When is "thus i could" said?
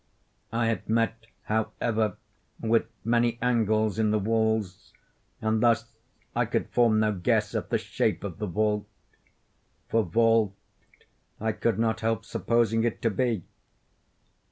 5.61-6.69